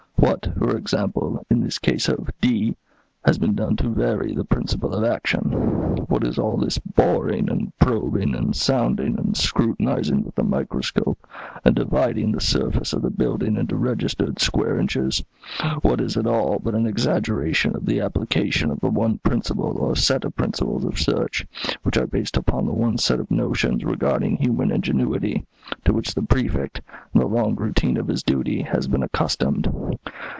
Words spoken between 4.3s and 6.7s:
the principle of action? What is all